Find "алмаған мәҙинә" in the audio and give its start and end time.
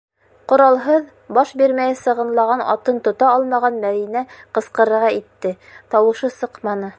3.33-4.25